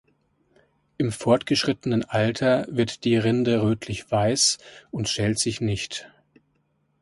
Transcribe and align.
Im 0.97 1.11
fortgeschrittenen 1.11 2.03
Alter 2.03 2.65
wird 2.71 3.03
die 3.03 3.17
Rinde 3.17 3.61
rötlich-weiß 3.61 4.57
und 4.89 5.07
schält 5.09 5.37
sich 5.37 5.61
nicht. 5.61 6.11